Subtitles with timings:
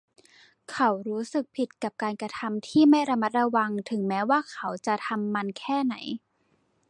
[0.71, 5.95] เขารู้สึกผิดกับการกระทำที่ไม่ระมัดระวังถึงแม้ว่าเขาจะทำมันแค่ไหน